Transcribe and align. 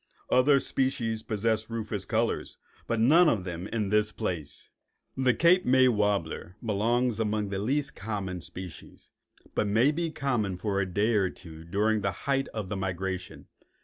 Other 0.31 0.59
species 0.59 1.21
possess 1.21 1.69
rufous 1.69 2.05
colors, 2.07 2.57
but 2.87 2.99
none 2.99 3.29
of 3.29 3.43
them 3.43 3.67
in 3.67 3.89
this 3.89 4.11
place. 4.11 4.71
The 5.15 5.35
Cape 5.35 5.63
May 5.63 5.87
warbler 5.89 6.55
belongs 6.65 7.19
among 7.19 7.49
the 7.49 7.59
less 7.59 7.91
common 7.91 8.41
species, 8.41 9.11
but 9.53 9.67
may 9.67 9.91
be 9.91 10.09
common 10.09 10.57
for 10.57 10.81
a 10.81 10.87
day 10.91 11.13
or 11.13 11.29
two 11.29 11.63
during 11.63 12.01
the 12.01 12.11
height 12.25 12.47
of 12.47 12.67
the 12.67 12.75
migration. 12.75 13.45